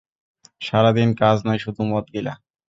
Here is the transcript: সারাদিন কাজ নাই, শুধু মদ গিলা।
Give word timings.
সারাদিন 0.61 1.09
কাজ 1.13 1.37
নাই, 1.47 1.57
শুধু 1.59 1.81
মদ 1.91 2.05
গিলা। 2.13 2.33